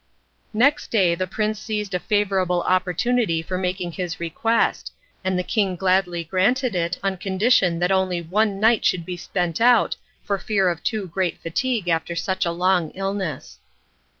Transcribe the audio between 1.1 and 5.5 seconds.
the prince seized a favourable opportunity for making his request, and the